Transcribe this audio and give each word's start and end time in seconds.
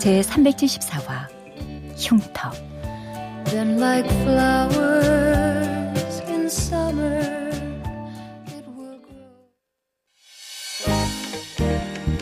제 0.00 0.22
374화 0.22 1.28
흉터 1.94 2.48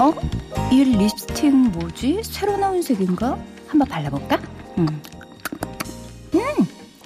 어? 0.00 0.12
이 0.72 0.82
립스틱 0.82 1.54
뭐지? 1.54 2.24
새로 2.24 2.56
나온 2.56 2.82
색인가? 2.82 3.38
한번 3.68 3.86
발라볼까? 3.88 4.40
음, 4.78 5.00
음 6.34 6.40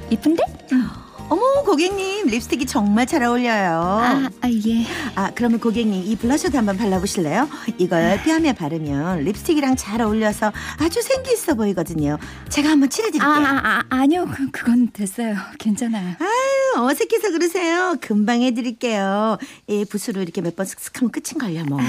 이쁜데? 0.08 0.42
음. 0.72 1.01
어머 1.32 1.62
고객님 1.64 2.26
립스틱이 2.26 2.66
정말 2.66 3.06
잘 3.06 3.22
어울려요. 3.22 3.70
아, 3.80 4.28
아 4.42 4.48
예. 4.50 4.84
아 5.14 5.30
그러면 5.34 5.60
고객님 5.60 6.02
이 6.04 6.14
블러셔도 6.14 6.58
한번 6.58 6.76
발라보실래요? 6.76 7.48
이걸 7.78 8.20
뺨에 8.22 8.52
바르면 8.52 9.24
립스틱이랑 9.24 9.76
잘 9.76 10.02
어울려서 10.02 10.52
아주 10.78 11.00
생기 11.00 11.32
있어 11.32 11.54
보이거든요. 11.54 12.18
제가 12.50 12.68
한번 12.68 12.90
칠해드릴게요. 12.90 13.30
아, 13.30 13.38
아, 13.38 13.78
아 13.78 13.82
아니요 13.88 14.26
그, 14.30 14.50
그건 14.50 14.90
됐어요. 14.92 15.34
괜찮아요. 15.58 16.16
아유 16.18 16.84
어색해서 16.84 17.30
그러세요. 17.30 17.96
금방 18.02 18.42
해드릴게요. 18.42 19.38
이 19.68 19.86
붓으로 19.86 20.20
이렇게 20.20 20.42
몇 20.42 20.52
번 20.54 20.66
슥슥 20.66 20.98
하면 21.00 21.10
끝인 21.12 21.38
걸요 21.40 21.64
뭐. 21.64 21.80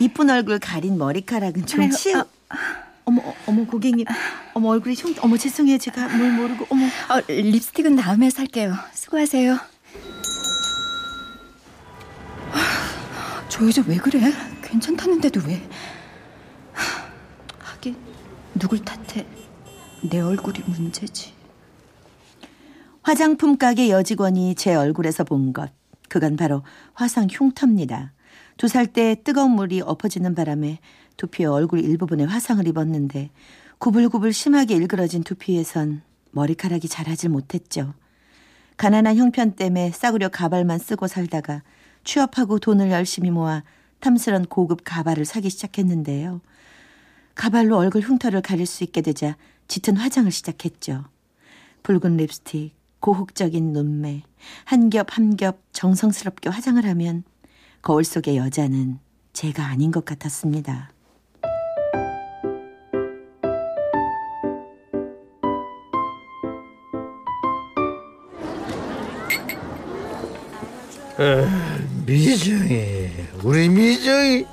이쁜 0.00 0.30
얼굴 0.30 0.58
가린 0.58 0.96
머리카락은 0.96 1.66
좀 1.66 1.82
아유, 1.82 1.90
치우. 1.90 2.20
아, 2.48 2.56
어머 3.08 3.22
어, 3.22 3.34
어머 3.46 3.64
고객님 3.64 4.04
어머 4.54 4.70
얼굴이 4.70 4.96
흉 4.96 5.14
어머 5.20 5.36
죄송해요 5.36 5.78
제가 5.78 6.08
뭘 6.16 6.32
모르고 6.32 6.66
어머 6.70 6.86
어, 6.86 7.20
립스틱은 7.28 7.94
다음에 7.96 8.30
살게요. 8.30 8.74
수고하세요. 8.92 9.54
하, 12.50 13.48
저 13.48 13.64
여자 13.64 13.82
왜 13.86 13.96
그래? 13.96 14.20
괜찮다는데도 14.60 15.40
왜? 15.46 15.68
하, 16.72 17.08
하긴 17.60 17.96
누굴 18.56 18.84
탓해? 18.84 19.24
내 20.10 20.20
얼굴이 20.20 20.58
문제지. 20.66 21.32
화장품 23.02 23.56
가게 23.56 23.88
여직원이 23.88 24.56
제 24.56 24.74
얼굴에서 24.74 25.22
본 25.22 25.52
것. 25.52 25.70
그건 26.08 26.36
바로 26.36 26.64
화상 26.92 27.28
흉터입니다. 27.30 28.12
두 28.56 28.68
살 28.68 28.86
때 28.86 29.16
뜨거운 29.22 29.52
물이 29.52 29.82
엎어지는 29.82 30.34
바람에 30.34 30.78
두피의 31.16 31.46
얼굴 31.48 31.80
일부분에 31.80 32.24
화상을 32.24 32.66
입었는데 32.66 33.30
구불구불 33.78 34.32
심하게 34.32 34.76
일그러진 34.76 35.22
두피에선 35.24 36.02
머리카락이 36.30 36.88
자라질 36.88 37.28
못했죠. 37.30 37.94
가난한 38.76 39.16
형편 39.16 39.52
때문에 39.52 39.90
싸구려 39.92 40.28
가발만 40.28 40.78
쓰고 40.78 41.06
살다가 41.06 41.62
취업하고 42.04 42.58
돈을 42.58 42.90
열심히 42.90 43.30
모아 43.30 43.62
탐스런 44.00 44.46
고급 44.46 44.82
가발을 44.84 45.24
사기 45.24 45.50
시작했는데요. 45.50 46.40
가발로 47.34 47.76
얼굴 47.76 48.02
흉터를 48.02 48.40
가릴 48.42 48.66
수 48.66 48.84
있게 48.84 49.02
되자 49.02 49.36
짙은 49.68 49.96
화장을 49.96 50.30
시작했죠. 50.30 51.04
붉은 51.82 52.16
립스틱, 52.16 52.74
고혹적인 53.00 53.72
눈매, 53.72 54.22
한 54.64 54.90
겹 54.90 55.06
한 55.18 55.36
겹 55.36 55.58
정성스럽게 55.72 56.48
화장을 56.50 56.84
하면 56.84 57.24
거울 57.86 58.02
속의 58.02 58.36
여자는 58.36 58.98
제가 59.32 59.64
아닌 59.64 59.92
것 59.92 60.04
같았습니다. 60.04 60.90
미정이 72.04 73.08
우리 73.44 73.68
미정이 73.68 74.46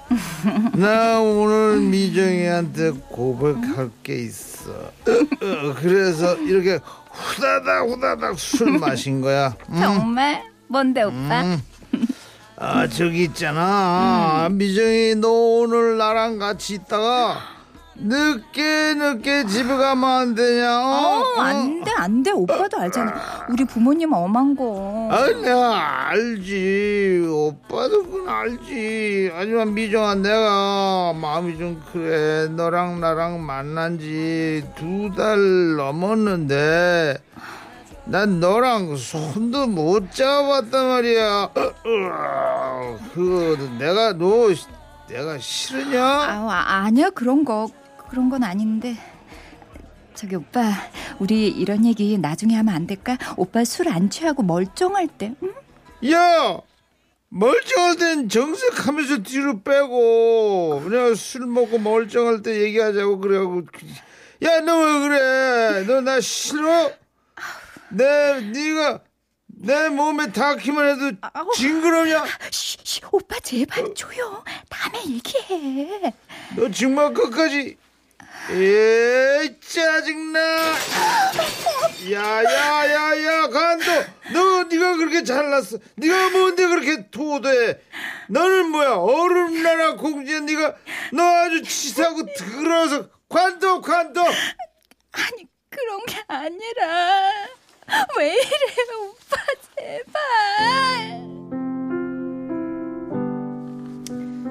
나 0.76 1.20
오늘 1.20 1.80
미정이한테 1.80 2.92
고백할 3.10 3.90
게 4.04 4.16
있어 4.26 4.72
어, 4.72 5.74
그래서 5.78 6.38
이렇게 6.38 6.78
후다닥 7.10 7.90
후다닥 7.90 8.38
술 8.38 8.78
마신 8.78 9.22
거야 9.22 9.56
응? 9.72 9.82
정말? 9.82 10.44
뭔데 10.68 11.02
오빠? 11.02 11.42
음. 11.42 11.73
아 12.66 12.88
저기 12.88 13.24
있잖아 13.26 14.48
미정이 14.50 15.16
너 15.16 15.28
오늘 15.30 15.98
나랑 15.98 16.40
같이 16.40 16.76
있다가 16.76 17.38
늦게 17.96 18.94
늦게 18.96 19.46
집에 19.48 19.68
가면 19.68 20.04
안 20.10 20.34
되냐 20.34 20.80
어? 20.80 21.24
어, 21.38 21.42
안 21.42 21.84
돼, 21.84 21.92
안 21.96 22.24
돼. 22.24 22.32
오빠도 22.32 22.80
알잖아. 22.80 23.14
우리 23.50 23.66
부모님 23.66 24.12
엄한 24.14 24.56
거. 24.56 25.10
아니야 25.12 26.08
알지 26.10 27.28
오빠도 27.30 28.04
그건 28.04 28.30
알지 28.30 29.30
하지만 29.36 29.74
미정아 29.76 30.16
내가 30.16 31.14
마음이 31.22 31.58
좀 31.60 31.84
그래 31.92 32.48
너랑 32.48 33.00
나랑 33.02 33.46
만난 33.46 34.00
지 34.00 34.64
두 34.76 35.12
달 35.16 35.76
넘었는데 35.76 37.18
난 38.06 38.40
너랑 38.40 38.96
손도 38.98 39.68
못 39.68 40.12
잡았단 40.12 40.88
말이야 40.88 41.52
그 43.14 43.70
내가 43.80 44.14
너 44.14 44.48
내가 45.08 45.38
싫으냐 45.38 46.04
아, 46.04 46.48
아, 46.50 46.84
아니야. 46.86 47.10
그런 47.12 47.46
거. 47.46 47.70
그런 48.10 48.30
건 48.30 48.44
아닌데. 48.44 48.96
저기 50.16 50.36
오빠, 50.36 50.62
우리 51.20 51.48
이런 51.48 51.86
얘기 51.86 52.18
나중에 52.18 52.56
하면 52.56 52.74
안 52.74 52.88
될까? 52.88 53.18
오빠 53.36 53.64
술 53.64 53.88
안 53.90 54.10
취하고 54.10 54.44
멀쩡할 54.44 55.08
때. 55.08 55.34
응? 55.44 55.54
야 56.12 56.60
멀쩡할 57.30 57.96
땐 57.98 58.30
정색하면서 58.30 59.24
뒤로 59.24 59.62
빼고 59.62 60.84
내가 60.90 61.16
술 61.16 61.48
먹고 61.48 61.78
멀쩡할 61.80 62.42
때 62.42 62.62
얘기하자고 62.62 63.20
그래갖고 63.20 63.64
야 64.44 64.60
너 64.62 64.78
왜 64.78 65.00
그래 65.00 65.84
너 65.88 66.02
나 66.02 66.20
싫어 66.22 66.92
내 67.94 68.42
네가 68.42 69.02
내 69.46 69.90
몸에 69.90 70.32
닿기만 70.32 70.90
해도 70.90 71.18
징그러냐? 71.56 72.26
쉬, 72.52 72.78
쉬, 72.84 73.02
오빠 73.12 73.40
제발 73.40 73.94
조용. 73.94 74.44
다음에 74.68 75.00
얘기해. 75.06 76.14
너 76.56 76.70
정말 76.72 77.14
끝까지. 77.14 77.78
에이 78.50 79.60
짜증나. 79.62 80.40
야야야야 82.12 83.48
간도. 83.50 83.86
너 84.34 84.64
네가 84.64 84.98
그렇게 84.98 85.24
잘났어. 85.24 85.78
네가 85.96 86.30
뭔데 86.32 86.68
그렇게 86.68 87.10
토대 87.12 87.80
너는 88.28 88.70
뭐야? 88.70 88.96
얼음 88.96 89.62
나라 89.62 89.96
공주야 89.96 90.40
네가? 90.42 90.76
너 91.14 91.24
아주 91.24 91.62
치사하고 91.62 92.26
더러워서 92.34 93.10
관도 93.30 93.82
관도. 93.82 94.22
아니, 94.24 95.48
그런 95.70 96.06
게 96.08 96.22
아니라. 96.28 97.32
왜 98.18 98.28
이래, 98.28 98.42
오빠, 99.02 99.38
제발. 99.76 101.24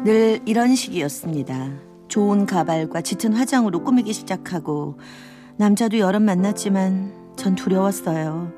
늘 0.04 0.40
이런 0.46 0.74
식이었습니다. 0.74 1.70
좋은 2.08 2.44
가발과 2.46 3.00
짙은 3.02 3.32
화장으로 3.32 3.84
꾸미기 3.84 4.12
시작하고 4.12 4.98
남자도 5.56 5.98
여러 5.98 6.20
만났지만 6.20 7.34
전 7.36 7.54
두려웠어요. 7.54 8.52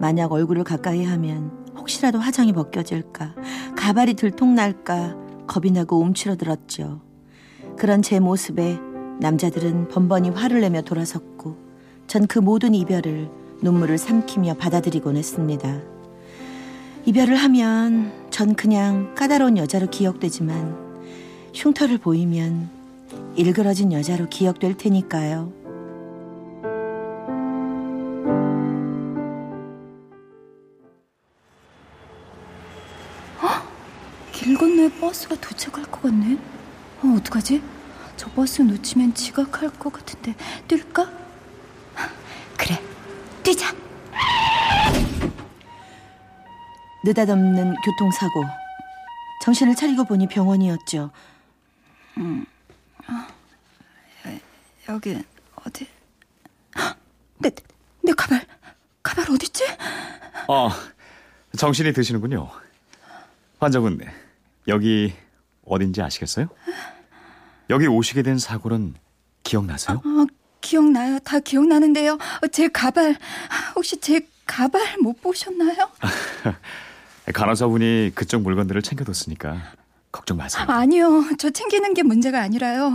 만약 0.00 0.32
얼굴을 0.32 0.64
가까이 0.64 1.04
하면 1.04 1.50
혹시라도 1.76 2.18
화장이 2.18 2.52
벗겨질까, 2.52 3.34
가발이 3.76 4.14
들통날까 4.14 5.16
겁이 5.46 5.70
나고 5.70 5.98
움츠러들었죠. 5.98 7.00
그런 7.78 8.02
제 8.02 8.20
모습에 8.20 8.78
남자들은 9.20 9.88
번번이 9.88 10.30
화를 10.30 10.60
내며 10.60 10.82
돌아섰고 10.82 11.56
전 12.06 12.26
그 12.26 12.38
모든 12.38 12.74
이별을 12.74 13.30
눈물을 13.62 13.98
삼키며 13.98 14.54
받아들이곤 14.54 15.16
했습니다. 15.16 15.80
이별을 17.06 17.36
하면 17.36 18.12
전 18.30 18.54
그냥 18.54 19.14
까다로운 19.14 19.56
여자로 19.56 19.88
기억되지만 19.88 20.76
흉터를 21.54 21.98
보이면 21.98 22.68
일그러진 23.36 23.92
여자로 23.92 24.28
기억될 24.28 24.76
테니까요. 24.76 25.60
길 34.40 34.56
건너에 34.56 34.88
버스가 34.88 35.36
도착할 35.36 35.84
것 35.84 36.00
같네. 36.02 36.38
어, 37.02 37.14
어떡하지? 37.18 37.62
저 38.16 38.30
버스 38.30 38.62
놓치면 38.62 39.12
지각할 39.14 39.70
것 39.78 39.92
같은데 39.92 40.34
뛸까? 40.66 41.10
뛰자. 43.50 43.74
느닷없는 47.04 47.74
교통사고. 47.84 48.44
정신을 49.42 49.74
차리고 49.74 50.04
보니 50.04 50.28
병원이었죠. 50.28 51.10
음, 52.18 52.46
어, 53.08 53.26
여 54.88 54.98
기 55.00 55.20
어디? 55.64 55.88
내, 57.38 57.50
내 58.04 58.12
가발, 58.12 58.46
가발 59.02 59.28
어딨지? 59.32 59.64
어, 60.46 60.68
정신이 61.56 61.92
드시는군요. 61.92 62.48
환자분, 63.58 63.98
여기 64.68 65.12
어딘지 65.64 66.02
아시겠어요? 66.02 66.46
여기 67.70 67.88
오시게 67.88 68.22
된 68.22 68.38
사고는 68.38 68.94
기억나세요? 69.42 69.96
어, 69.96 70.26
기억나요. 70.74 71.18
다 71.24 71.40
기억나는데요. 71.40 72.16
제 72.52 72.68
가발, 72.68 73.16
혹시 73.74 74.00
제 74.00 74.20
가발 74.46 74.80
못 75.02 75.20
보셨나요? 75.20 75.74
간호사분이 77.34 78.12
그쪽 78.14 78.42
물건들을 78.42 78.80
챙겨뒀으니까 78.82 79.60
걱정 80.12 80.36
마세요. 80.36 80.64
아니요. 80.68 81.24
저 81.38 81.50
챙기는 81.50 81.92
게 81.94 82.04
문제가 82.04 82.40
아니라요. 82.40 82.92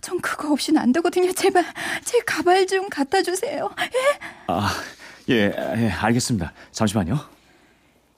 전 0.00 0.20
그거 0.22 0.50
없이는 0.52 0.80
안 0.80 0.92
되거든요. 0.92 1.30
제발 1.32 1.64
제 2.02 2.18
가발 2.26 2.66
좀 2.66 2.88
갖다 2.88 3.20
주세요. 3.22 3.70
예? 3.82 4.18
아, 4.46 4.70
예, 5.28 5.52
예, 5.76 5.90
알겠습니다. 5.90 6.52
잠시만요. 6.72 7.18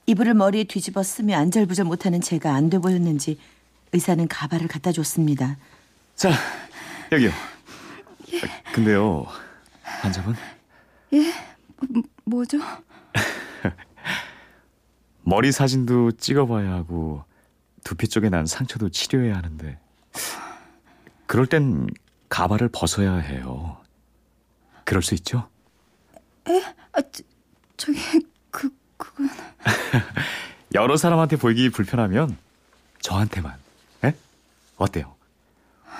이불을 0.06 0.34
머리에 0.34 0.64
뒤집어 0.64 1.02
쓰며 1.02 1.36
안절부절 1.36 1.84
못하는 1.84 2.20
제가 2.20 2.54
안 2.54 2.70
돼 2.70 2.78
보였는지 2.78 3.38
의사는 3.92 4.26
가발을 4.28 4.68
갖다 4.68 4.92
줬습니다. 4.92 5.56
자, 6.14 6.30
여기요. 7.10 7.30
예. 8.32 8.72
근데요, 8.72 9.26
환자분. 9.82 10.34
예, 11.12 11.32
뭐, 11.76 12.02
뭐죠? 12.24 12.58
머리 15.22 15.52
사진도 15.52 16.12
찍어봐야 16.12 16.72
하고 16.72 17.24
두피 17.84 18.08
쪽에 18.08 18.28
난 18.30 18.46
상처도 18.46 18.88
치료해야 18.88 19.36
하는데 19.36 19.78
그럴 21.26 21.46
땐 21.46 21.86
가발을 22.28 22.68
벗어야 22.68 23.14
해요. 23.16 23.76
그럴 24.84 25.02
수 25.02 25.14
있죠? 25.14 25.48
에? 26.48 26.62
아, 26.92 27.00
저, 27.12 27.22
저기 27.76 27.98
그 28.50 28.70
그건 28.96 29.28
여러 30.74 30.96
사람한테 30.96 31.36
보이기 31.36 31.70
불편하면 31.70 32.36
저한테만. 33.00 33.56
에? 34.04 34.14
어때요? 34.76 35.14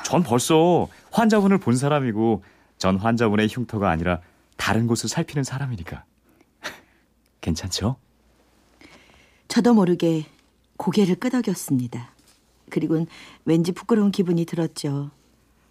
전 0.04 0.22
벌써 0.22 0.88
환자분을 1.12 1.58
본 1.58 1.76
사람이고 1.76 2.42
전 2.78 2.96
환자분의 2.96 3.48
흉터가 3.50 3.90
아니라 3.90 4.20
다른 4.56 4.86
곳을 4.86 5.08
살피는 5.08 5.44
사람이니까. 5.44 6.04
괜찮죠? 7.40 7.96
저도 9.48 9.74
모르게 9.74 10.26
고개를 10.76 11.16
끄덕였습니다. 11.16 12.10
그리곤 12.70 13.06
왠지 13.44 13.72
부끄러운 13.72 14.10
기분이 14.10 14.44
들었죠. 14.44 15.10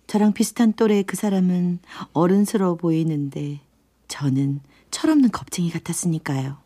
저랑 0.07 0.33
비슷한 0.33 0.73
또래의 0.73 1.03
그 1.03 1.15
사람은 1.15 1.79
어른스러워 2.13 2.75
보이는데 2.75 3.61
저는 4.07 4.59
철없는 4.91 5.31
겁쟁이 5.31 5.69
같았으니까요. 5.69 6.57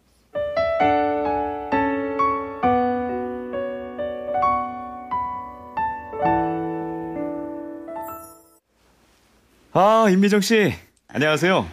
아, 10.03 10.09
임미정 10.09 10.41
씨. 10.41 10.73
안녕하세요. 11.07 11.65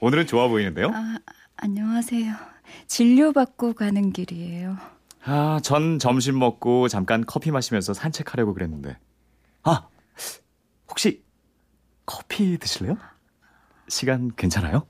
오늘은 0.00 0.26
좋아 0.26 0.48
보이는데요? 0.48 0.90
아, 0.92 1.18
안녕하세요. 1.54 2.34
진료받고 2.88 3.74
가는 3.74 4.12
길이에요. 4.12 4.76
아, 5.24 5.60
전 5.62 6.00
점심 6.00 6.40
먹고 6.40 6.88
잠깐 6.88 7.22
커피 7.24 7.52
마시면서 7.52 7.94
산책하려고 7.94 8.52
그랬는데. 8.54 8.96
아, 9.62 9.86
혹시 10.88 11.22
커피 12.04 12.58
드실래요? 12.58 12.96
시간 13.88 14.32
괜찮아요? 14.34 14.84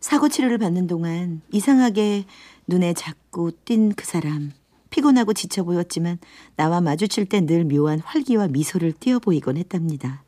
사고 0.00 0.28
치료를 0.28 0.58
받는 0.58 0.88
동안 0.88 1.40
이상하게 1.52 2.24
눈에 2.66 2.94
자꾸 2.94 3.52
띈 3.64 3.92
그 3.94 4.04
사람. 4.04 4.50
피곤하고 4.90 5.34
지쳐 5.34 5.62
보였지만 5.62 6.18
나와 6.56 6.80
마주칠 6.80 7.26
때 7.26 7.42
늘 7.42 7.64
묘한 7.64 8.00
활기와 8.00 8.48
미소를 8.48 8.92
띄어 8.92 9.20
보이곤 9.20 9.56
했답니다. 9.56 10.24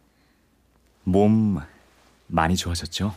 몸 1.04 1.60
많이 2.26 2.56
좋아졌죠? 2.56 3.14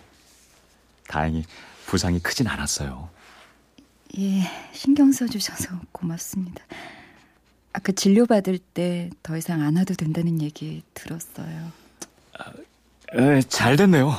다행히 1.07 1.43
부상이 1.85 2.19
크진 2.19 2.47
않았어요. 2.47 3.09
예, 4.17 4.43
신경 4.73 5.11
써주셔서 5.11 5.81
고맙습니다. 5.91 6.63
아까 7.73 7.81
그 7.83 7.95
진료받을 7.95 8.57
때 8.59 9.09
더 9.21 9.35
이상 9.37 9.61
안 9.61 9.75
와도 9.75 9.93
된다는 9.93 10.41
얘기 10.41 10.81
들었어요. 10.93 11.71
에, 13.13 13.41
잘 13.41 13.75
됐네요. 13.75 14.13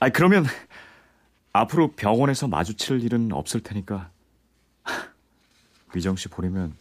아, 0.00 0.08
그러면 0.08 0.44
앞으로 1.52 1.92
병원에서 1.92 2.48
마주칠 2.48 3.02
일은 3.02 3.32
없을 3.32 3.60
테니까 3.62 4.10
미정 5.94 6.16
씨 6.16 6.28
보려면 6.28 6.74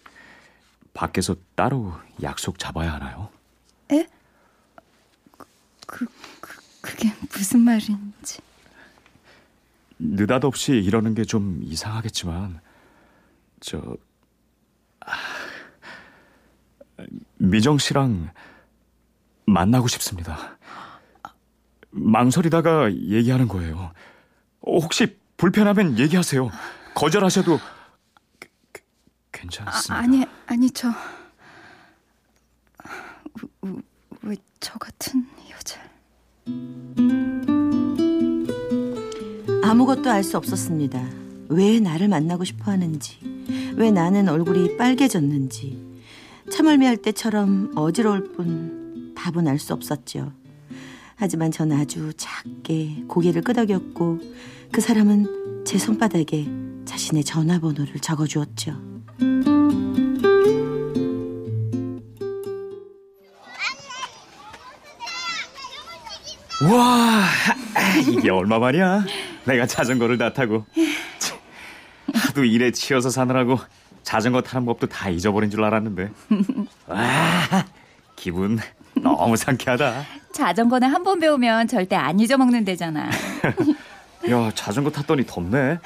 밖에서 0.94 1.36
따로 1.56 1.94
약속 2.24 2.58
잡아야 2.58 2.94
하나요? 2.94 3.30
에? 3.92 4.08
그, 5.86 6.06
그 6.40 6.62
그게 6.82 7.12
무슨 7.52 7.60
말인지. 7.62 8.40
느닷없이 10.00 10.72
이러는 10.74 11.14
게 11.14 11.26
좀 11.26 11.60
이상하겠지만 11.64 12.62
저 13.60 13.98
아, 15.02 15.12
미정 17.38 17.78
씨랑 17.78 18.32
만나고 19.46 19.88
싶습니다. 19.90 20.58
망설이다가 21.92 22.94
얘기하는 22.94 23.48
거예요. 23.50 23.92
혹시 24.62 25.18
불편하면 25.36 26.00
얘기하세요. 26.00 26.50
거절하셔도 26.96 27.60
괜찮습니다. 29.34 29.96
아, 29.96 29.98
아니 30.04 30.26
아니 30.48 30.72
저 30.72 30.88
왜저 34.22 34.78
같은 34.80 35.28
여자? 35.50 35.82
아무것도 39.64 40.10
알 40.10 40.24
수 40.24 40.38
없었습니다. 40.38 41.02
왜 41.50 41.80
나를 41.80 42.08
만나고 42.08 42.44
싶어 42.44 42.72
하는지, 42.72 43.18
왜 43.76 43.92
나는 43.92 44.30
얼굴이 44.30 44.78
빨개졌는지, 44.78 45.82
참을미할 46.52 46.98
때처럼 46.98 47.72
어지러울 47.76 48.34
뿐 48.34 49.14
답은 49.16 49.48
알 49.48 49.60
수 49.60 49.74
없었죠. 49.74 50.34
하지만 51.16 51.52
전 51.52 51.72
아주 51.72 52.12
작게 52.18 53.04
고개를 53.08 53.44
끄덕였고 53.44 54.20
그 54.72 54.82
사람은 54.82 55.64
제 55.66 55.78
손바닥에 55.78 56.48
자신의 56.86 57.24
전화번호를 57.24 58.00
적어주었죠. 58.00 58.91
와, 66.70 67.24
이게 68.08 68.30
얼마 68.30 68.60
만이야? 68.60 69.04
내가 69.46 69.66
자전거를 69.66 70.18
다 70.18 70.32
타고. 70.34 70.66
하도 72.14 72.44
일에 72.44 72.72
치여서 72.72 73.10
사느라고 73.10 73.58
자전거 74.04 74.42
타는 74.42 74.66
법도 74.66 74.88
다 74.88 75.10
잊어버린 75.10 75.50
줄 75.50 75.64
알았는데. 75.64 76.12
와, 76.88 77.66
기분 78.16 78.60
너무 78.96 79.36
상쾌하다. 79.38 80.04
자전거는 80.34 80.88
한 80.90 81.04
번 81.04 81.20
배우면 81.20 81.68
절대 81.68 81.96
안 81.96 82.20
잊어먹는 82.20 82.64
데잖아. 82.66 83.10
야, 84.30 84.52
자전거 84.54 84.92
탔더니 84.92 85.26
덥네. 85.26 85.80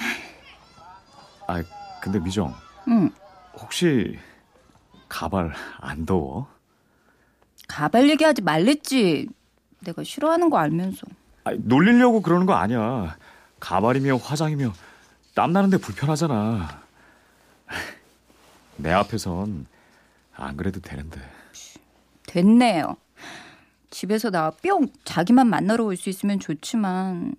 아, 1.48 1.64
근데 2.02 2.20
미정. 2.20 2.54
응. 2.90 3.10
혹시 3.58 4.18
가발 5.08 5.54
안 5.80 6.06
더워? 6.06 6.48
가발 7.68 8.10
얘기하지 8.10 8.42
말랬지. 8.42 9.28
내가 9.82 10.04
싫어하는 10.04 10.50
거 10.50 10.58
알면서. 10.58 11.02
아, 11.44 11.52
놀리려고 11.58 12.22
그러는 12.22 12.46
거 12.46 12.54
아니야. 12.54 13.18
가발이며 13.60 14.18
화장이며 14.18 14.74
땀 15.36 15.52
나는데 15.54 15.78
불편하잖아. 15.78 16.82
내 18.78 18.92
앞에선 18.92 19.66
안 20.36 20.58
그래도 20.58 20.80
되는데. 20.82 21.22
됐네요. 22.28 22.98
집에서 23.90 24.30
나 24.30 24.52
뿅 24.52 24.88
자기만 25.06 25.48
만나러 25.48 25.86
올 25.86 25.96
수 25.96 26.10
있으면 26.10 26.40
좋지만 26.40 27.36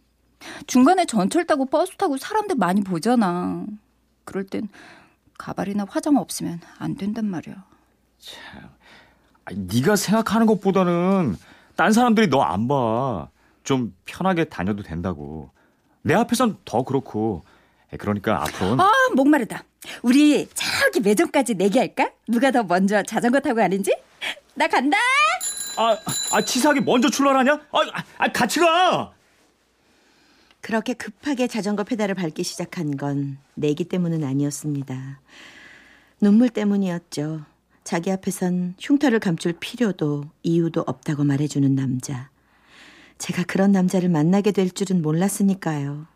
중간에 0.67 1.05
전철 1.05 1.47
타고 1.47 1.67
버스 1.67 1.97
타고 1.97 2.17
사람들 2.17 2.57
많이 2.57 2.83
보잖아. 2.83 3.67
그럴 4.25 4.45
땐 4.47 4.69
가발이나 5.39 5.87
화장 5.89 6.17
없으면 6.17 6.61
안 6.79 6.95
된단 6.97 7.27
말이야. 7.27 7.55
참. 8.19 8.71
아니, 9.45 9.59
네가 9.73 9.97
생각하는 9.97 10.47
것보다는 10.47 11.37
딴 11.77 11.93
사람들이 11.93 12.29
너 12.29 12.43
안 12.43 12.69
봐. 12.69 13.29
좀 13.65 13.95
편하게 14.05 14.45
다녀도 14.45 14.83
된다고. 14.83 15.51
내 16.03 16.15
앞에선 16.15 16.59
더 16.65 16.83
그렇고. 16.83 17.43
그러니까 17.99 18.43
앞으로는 18.43 18.81
아, 18.81 18.91
목마르다. 19.15 19.65
우리 20.03 20.49
저기 20.55 21.01
매점까지 21.01 21.55
내기할까? 21.55 22.11
누가 22.29 22.51
더 22.51 22.63
먼저 22.63 23.03
자전거 23.03 23.41
타고 23.41 23.57
가는지? 23.57 23.97
나 24.55 24.67
간다. 24.69 24.97
아, 25.77 25.97
아 26.33 26.41
치사하게 26.41 26.81
먼저 26.81 27.09
출발하냐? 27.11 27.53
아, 27.53 27.79
아 28.19 28.33
같이 28.33 28.61
가. 28.61 29.13
그렇게 30.61 30.95
급하게 30.95 31.47
자전거 31.47 31.85
페달을 31.85 32.15
밟기 32.17 32.43
시작한 32.43 32.97
건 32.97 33.39
내기 33.55 33.85
때문은 33.85 34.25
아니었습니다. 34.25 35.21
눈물 36.21 36.49
때문이었죠. 36.49 37.43
자기 37.87 38.11
앞에선 38.11 38.75
흉터를 38.81 39.21
감출 39.21 39.53
필요도 39.53 40.25
이유도 40.43 40.83
없다고 40.85 41.23
말해주는 41.23 41.73
남자. 41.77 42.31
제가 43.19 43.45
그런 43.45 43.71
남자를 43.71 44.09
만나게 44.09 44.51
될 44.51 44.73
줄은 44.73 45.03
몰랐으니까요. 45.03 46.09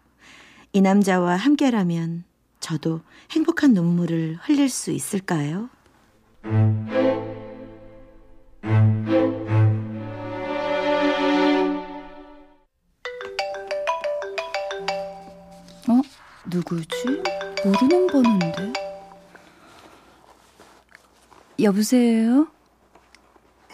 이 0.73 0.81
남자와 0.81 1.37
함께라면 1.37 2.25
저도 2.59 3.03
행복한 3.31 3.73
눈물을 3.73 4.39
흘릴 4.43 4.69
수 4.69 4.91
있을까요? 4.91 5.71
어? 15.89 16.03
누구지? 16.50 17.23
모르는 17.65 18.09
번호인데. 18.09 18.70
여보세요? 21.62 22.49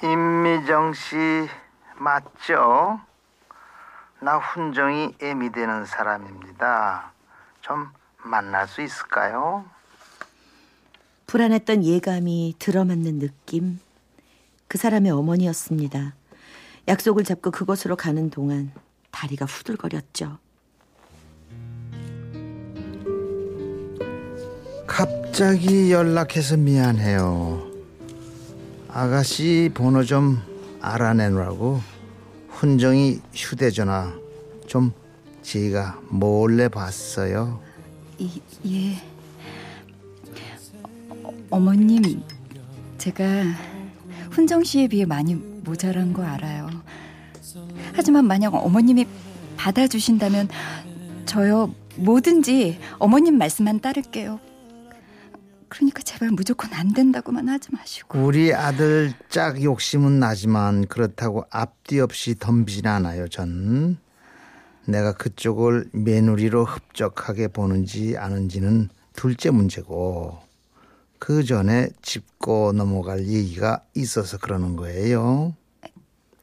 임미정 0.02 0.93
씨 0.93 1.16
맞죠? 1.97 3.00
나 4.21 4.38
훈정이 4.38 5.14
애미 5.21 5.52
되는 5.52 5.85
사람입니다. 5.85 7.12
좀 7.61 7.88
만날 8.19 8.66
수 8.66 8.83
있을까요? 8.83 9.64
불안했던 11.26 11.85
예감이 11.85 12.57
들어맞는 12.59 13.19
느낌. 13.19 13.81
그 14.69 14.78
사람의 14.78 15.12
어머니였습니다. 15.12 16.14
약속을 16.88 17.25
잡고 17.25 17.50
그곳으로 17.50 17.97
가는 17.97 18.31
동안 18.31 18.73
다리가 19.11 19.45
후들거렸죠. 19.45 20.38
갑자기 24.87 25.93
연락해서 25.93 26.57
미안해요. 26.57 27.65
아가씨 28.97 29.71
번호 29.75 30.05
좀 30.05 30.41
알아내느라고 30.81 31.83
훈정이 32.49 33.21
휴대전화 33.35 34.15
좀 34.67 34.91
제가 35.43 36.00
몰래 36.09 36.69
봤어요. 36.69 37.61
이, 38.17 38.41
예. 38.67 38.95
어, 41.23 41.31
어머님, 41.50 42.23
제가 42.97 43.25
훈정 44.31 44.65
씨에 44.65 44.88
비해 44.88 45.05
많이 45.05 45.35
모자란 45.35 46.15
거 46.15 46.23
알아요. 46.23 46.71
하지만 47.93 48.25
만약 48.25 48.55
어머님이 48.55 49.07
받아주신다면 49.59 50.49
저요 51.26 51.71
뭐든지 51.97 52.79
어머님 52.99 53.37
말씀만 53.37 53.81
따를게요. 53.81 54.41
그러니까 55.68 56.02
제발 56.02 56.30
무조건 56.30 56.73
안 56.73 56.92
된다고만 56.92 57.49
하지 57.49 57.68
마시고. 57.73 58.20
우리 58.20 58.54
아들 58.54 59.12
짝 59.28 59.62
욕심은 59.62 60.18
나지만 60.20 60.87
그렇다고 60.87 61.44
앞뒤 61.50 62.00
없이 62.00 62.37
덤비진 62.38 62.87
않아요, 62.87 63.28
전. 63.28 63.99
내가 64.87 65.12
그쪽을 65.12 65.88
며느리로 65.92 66.64
흡족하게 66.64 67.49
보는지 67.49 68.16
아는지는 68.16 68.88
둘째 69.14 69.50
문제고 69.50 70.38
그 71.18 71.44
전에 71.44 71.88
짚고 72.02 72.73
넘어갈 72.73 73.26
얘기가 73.26 73.82
있어서 73.94 74.38
그러는 74.38 74.76
거예요. 74.76 75.54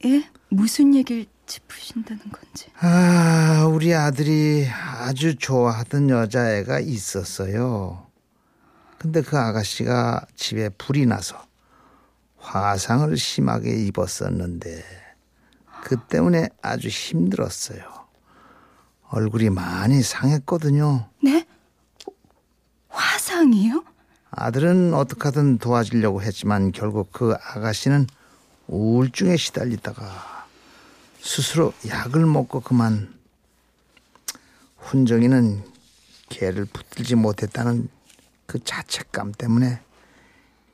예? 0.05 0.29
무슨 0.49 0.93
얘기를 0.93 1.25
짚으신다는 1.45 2.21
건지. 2.31 2.67
아, 2.79 3.67
우리 3.71 3.93
아들이 3.93 4.67
아주 4.67 5.35
좋아하던 5.35 6.09
여자애가 6.09 6.79
있었어요. 6.79 8.07
근데 9.03 9.21
그 9.21 9.37
아가씨가 9.37 10.27
집에 10.33 10.69
불이 10.69 11.05
나서 11.05 11.35
화상을 12.37 13.17
심하게 13.17 13.85
입었었는데 13.87 14.81
그 15.83 15.97
때문에 16.07 16.47
아주 16.61 16.87
힘들었어요. 16.87 17.83
얼굴이 19.09 19.49
많이 19.49 20.01
상했거든요. 20.01 21.09
네? 21.21 21.45
화상이요? 22.87 23.83
아들은 24.31 24.93
어떻게든 24.93 25.57
도와주려고 25.57 26.21
했지만 26.21 26.71
결국 26.71 27.11
그 27.11 27.35
아가씨는 27.43 28.07
우울증에 28.67 29.35
시달리다가 29.35 30.47
스스로 31.19 31.73
약을 31.89 32.25
먹고 32.25 32.61
그만 32.61 33.13
훈정이는 34.77 35.61
개를 36.29 36.63
붙들지 36.63 37.15
못했다는 37.15 37.89
그 38.45 38.63
자책감 38.63 39.33
때문에 39.33 39.79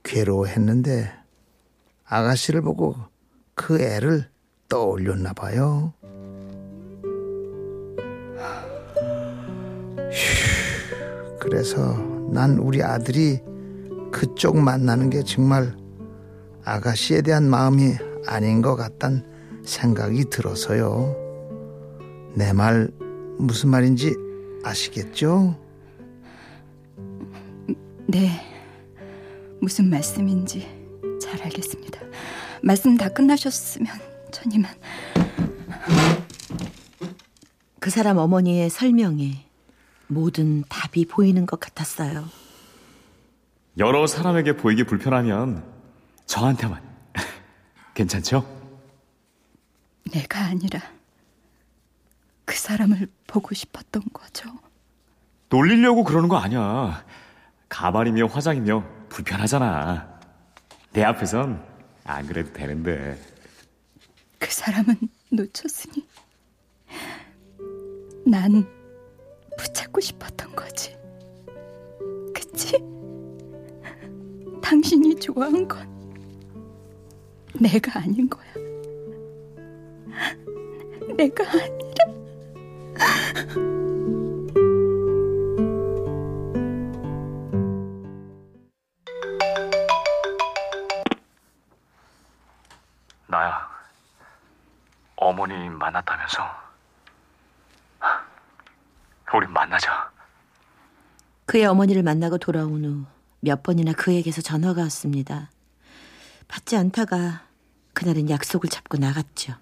괴로워했는데 0.03 1.11
아가씨를 2.05 2.61
보고 2.61 2.95
그 3.55 3.81
애를 3.81 4.29
떠올렸나 4.67 5.33
봐요. 5.33 5.93
휴, 10.11 11.37
그래서 11.39 11.93
난 12.31 12.57
우리 12.57 12.81
아들이 12.83 13.39
그쪽 14.11 14.57
만나는 14.57 15.09
게 15.09 15.23
정말 15.23 15.75
아가씨에 16.63 17.21
대한 17.21 17.49
마음이 17.49 17.95
아닌 18.27 18.61
것 18.61 18.75
같단 18.75 19.25
생각이 19.65 20.25
들어서요. 20.25 21.15
내 22.35 22.53
말 22.53 22.89
무슨 23.37 23.69
말인지 23.69 24.15
아시겠죠? 24.63 25.57
네. 28.09 28.41
무슨 29.61 29.87
말씀인지 29.91 30.67
잘 31.21 31.43
알겠습니다. 31.43 31.99
말씀 32.63 32.97
다 32.97 33.07
끝나셨으면 33.09 33.87
전 34.31 34.51
이만. 34.51 34.73
그 37.79 37.91
사람 37.91 38.17
어머니의 38.17 38.71
설명에 38.71 39.45
모든 40.07 40.63
답이 40.69 41.05
보이는 41.05 41.45
것 41.45 41.59
같았어요. 41.59 42.25
여러 43.77 44.07
사람에게 44.07 44.57
보이기 44.57 44.85
불편하면 44.85 45.63
저한테만 46.25 46.81
괜찮죠? 47.93 48.43
내가 50.11 50.45
아니라 50.45 50.81
그 52.45 52.55
사람을 52.57 53.07
보고 53.27 53.53
싶었던 53.53 54.01
거죠. 54.11 54.49
놀리려고 55.49 56.03
그러는 56.03 56.27
거 56.27 56.37
아니야. 56.37 57.05
가발이며 57.69 58.25
화장이며 58.25 58.83
불편하잖아. 59.09 60.19
내 60.91 61.03
앞에선 61.03 61.63
안 62.03 62.27
그래도 62.27 62.51
되는데. 62.51 63.19
그 64.39 64.51
사람은 64.51 64.95
놓쳤으니 65.31 66.07
난 68.25 68.65
붙잡고 69.57 70.01
싶었던 70.01 70.55
거지. 70.55 70.97
그치? 72.33 72.77
당신이 74.61 75.19
좋아한 75.19 75.67
건 75.67 75.87
내가 77.59 77.99
아닌 77.99 78.29
거야. 78.29 78.45
내가 81.15 81.43
아니라. 81.51 81.89
어머니 95.39 95.69
만났다면서. 95.69 96.43
우리 99.33 99.47
만나자. 99.47 100.11
그의 101.45 101.65
어머니를 101.65 102.03
만나고 102.03 102.37
돌아온 102.39 102.83
후 102.83 103.19
몇 103.41 103.63
번이나 103.63 103.93
그에게서 103.93 104.41
전화가 104.41 104.81
왔습니다. 104.83 105.49
받지 106.49 106.75
않다가 106.75 107.45
그날은 107.93 108.29
약속을 108.29 108.69
잡고 108.69 108.97
나갔죠. 108.97 109.53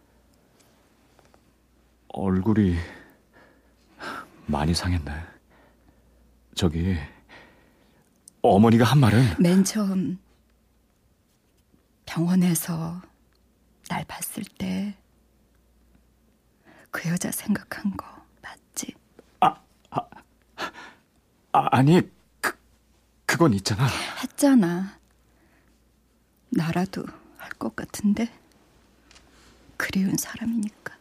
얼굴이 2.09 2.75
많이 4.47 4.73
상했네. 4.73 5.11
저기 6.55 6.97
어머니가 8.41 8.83
한 8.83 8.99
말은 8.99 9.35
맨 9.39 9.63
처음 9.63 10.17
병원에서 12.07 12.99
날 13.89 14.03
봤을 14.05 14.43
때 14.57 14.97
그 16.91 17.09
여자 17.09 17.31
생각한 17.31 17.95
거 17.95 18.05
맞지? 18.41 18.93
아, 19.41 19.55
아, 19.91 20.01
아 21.51 21.67
아니 21.71 22.01
그 22.41 22.57
그건 23.25 23.53
있잖아. 23.53 23.87
했잖아. 24.23 24.97
나라도 26.49 27.05
할 27.37 27.49
것 27.59 27.75
같은데 27.75 28.31
그리운 29.77 30.15
사람이니까. 30.15 30.95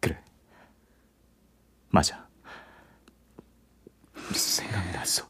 그래. 0.00 0.18
맞아. 1.90 2.26
생각이 4.32 4.90
났어. 4.92 5.28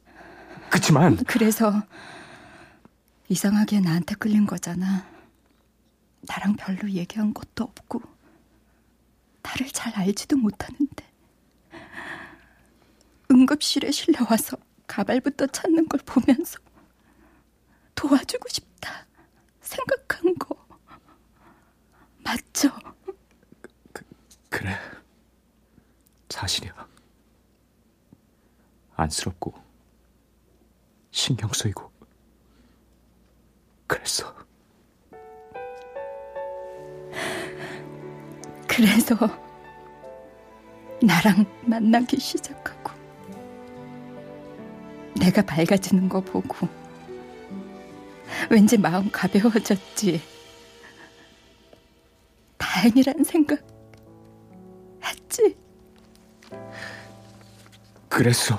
그치만 0.71 1.17
그래서 1.27 1.83
이상하게 3.29 3.81
나한테 3.81 4.15
끌린 4.15 4.47
거잖아. 4.47 5.05
나랑 6.29 6.57
별로 6.57 6.91
얘기한 6.91 7.33
것도 7.35 7.65
없고 7.65 8.03
나를 9.43 9.69
잘 9.73 9.95
알지도 9.95 10.37
못하는데 10.37 11.07
응급실에 13.31 13.91
실려와서 13.91 14.57
가발부터 14.87 15.47
찾는 15.49 15.89
걸 15.89 16.01
보면서 16.05 16.59
도와주고 17.95 18.49
싶다 18.49 19.07
생각한 19.61 20.35
거 20.37 20.57
맞죠? 22.19 22.71
그, 23.93 24.05
그래. 24.49 24.77
사실이야. 26.29 26.87
안쓰럽고 28.95 29.55
신경 31.11 31.51
쓰이고 31.53 31.91
그랬어. 33.87 34.46
그래서 38.77 39.17
나랑 41.03 41.47
만나기 41.63 42.21
시작하고 42.21 42.93
내가 45.19 45.41
밝아지는 45.41 46.11
거 46.11 46.21
보고 46.21 46.69
왠지 48.51 48.77
마음 48.77 49.11
가벼워졌지. 49.11 50.21
다행이란 52.59 53.25
생각 53.25 53.65
했지. 55.03 55.57
그랬어. 58.11 58.59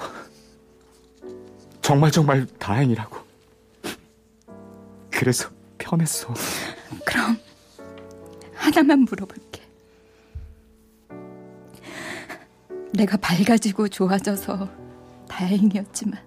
정말 1.84 2.10
정말 2.10 2.48
다행이라고. 2.58 3.18
그래서 5.12 5.52
편했어. 5.78 6.34
그럼 7.06 7.38
하나만 8.56 9.02
물어볼게. 9.02 9.47
내가 12.98 13.16
밝아지고 13.18 13.88
좋아져서 13.90 14.68
다행이었지만 15.30 16.20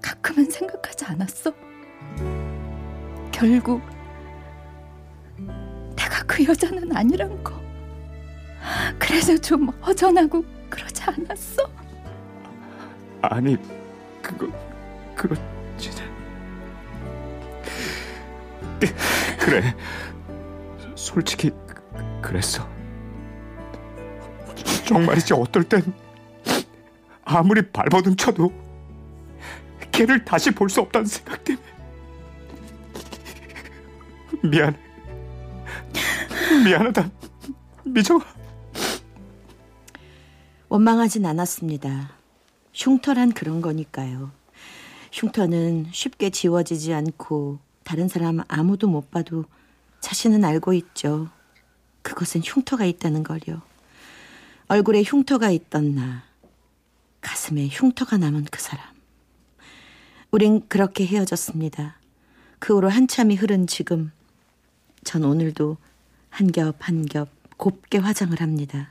가끔은 0.00 0.50
생각하지 0.50 1.04
않았어? 1.04 1.52
결국 3.30 3.82
내가 5.36 6.22
그 6.26 6.42
여자는 6.42 6.96
아니란 6.96 7.44
거. 7.44 7.52
그래서 8.98 9.36
좀 9.36 9.68
허전하고 9.68 10.42
그러지 10.70 11.02
않았어? 11.02 11.62
아니, 13.20 13.58
그거 14.22 14.48
그렇지. 15.14 15.90
그래. 19.38 19.76
솔직히 20.94 21.50
그랬어. 22.22 22.73
정말이지 24.86 25.32
어떨 25.34 25.64
땐 25.64 25.82
아무리 27.24 27.62
발버둥 27.70 28.16
쳐도 28.16 28.52
걔를 29.92 30.24
다시 30.24 30.50
볼 30.50 30.68
수 30.68 30.80
없다는 30.80 31.06
생각 31.06 31.42
때문에 31.44 31.62
미안해. 34.42 34.78
미안하다. 36.64 37.10
미정아. 37.84 38.24
원망하진 40.68 41.24
않았습니다. 41.24 42.10
흉터란 42.74 43.32
그런 43.32 43.60
거니까요. 43.62 44.32
흉터는 45.12 45.86
쉽게 45.92 46.30
지워지지 46.30 46.92
않고 46.92 47.60
다른 47.84 48.08
사람 48.08 48.40
아무도 48.48 48.88
못 48.88 49.10
봐도 49.10 49.44
자신은 50.00 50.44
알고 50.44 50.72
있죠. 50.74 51.28
그것은 52.02 52.42
흉터가 52.44 52.84
있다는 52.84 53.22
걸요. 53.22 53.62
얼굴에 54.68 55.02
흉터가 55.02 55.50
있던 55.50 55.94
나, 55.94 56.24
가슴에 57.20 57.68
흉터가 57.68 58.16
남은 58.16 58.46
그 58.50 58.60
사람. 58.60 58.84
우린 60.30 60.66
그렇게 60.68 61.06
헤어졌습니다. 61.06 61.96
그 62.58 62.74
후로 62.76 62.88
한참이 62.88 63.36
흐른 63.36 63.66
지금, 63.66 64.10
전 65.04 65.24
오늘도 65.24 65.76
한 66.30 66.48
겹 66.48 66.76
한 66.80 67.06
겹 67.06 67.28
곱게 67.56 67.98
화장을 67.98 68.38
합니다. 68.40 68.90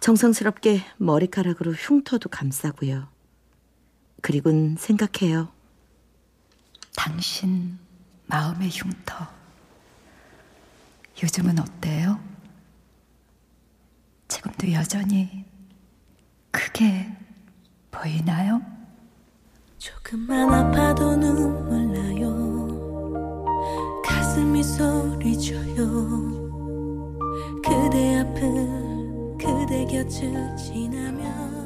정성스럽게 0.00 0.82
머리카락으로 0.96 1.72
흉터도 1.72 2.30
감싸고요. 2.30 3.08
그리곤 4.22 4.76
생각해요. 4.78 5.52
당신 6.96 7.78
마음의 8.26 8.70
흉터. 8.70 9.28
요즘은 11.22 11.58
어때요? 11.58 12.18
지금도 14.40 14.72
여전히 14.72 15.44
크게 16.50 17.06
보이나요? 17.90 18.62
조금만 19.76 20.50
아파도 20.50 21.14
눈물 21.14 21.92
나요 21.92 23.36
가슴이 24.02 24.62
소리쳐요 24.62 25.84
그대 27.62 28.20
앞을 28.20 29.36
그대 29.38 29.84
곁을 29.84 30.56
지나면 30.56 31.59